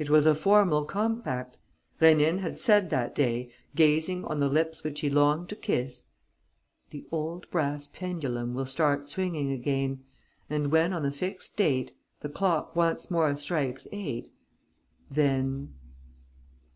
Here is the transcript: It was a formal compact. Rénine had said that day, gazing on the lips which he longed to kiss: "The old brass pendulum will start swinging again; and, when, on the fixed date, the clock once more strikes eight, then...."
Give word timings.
It 0.00 0.10
was 0.10 0.26
a 0.26 0.34
formal 0.34 0.84
compact. 0.84 1.56
Rénine 2.00 2.40
had 2.40 2.58
said 2.58 2.90
that 2.90 3.14
day, 3.14 3.52
gazing 3.76 4.24
on 4.24 4.40
the 4.40 4.48
lips 4.48 4.82
which 4.82 4.98
he 4.98 5.08
longed 5.08 5.48
to 5.50 5.54
kiss: 5.54 6.06
"The 6.88 7.06
old 7.12 7.48
brass 7.52 7.86
pendulum 7.86 8.52
will 8.52 8.66
start 8.66 9.08
swinging 9.08 9.52
again; 9.52 10.02
and, 10.50 10.72
when, 10.72 10.92
on 10.92 11.04
the 11.04 11.12
fixed 11.12 11.56
date, 11.56 11.94
the 12.18 12.28
clock 12.28 12.74
once 12.74 13.12
more 13.12 13.36
strikes 13.36 13.86
eight, 13.92 14.30
then...." 15.08 15.72